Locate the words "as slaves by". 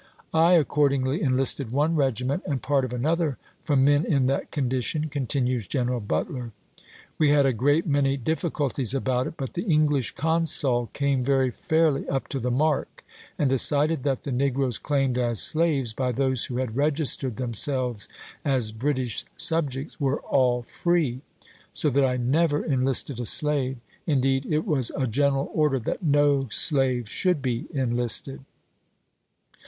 15.19-16.11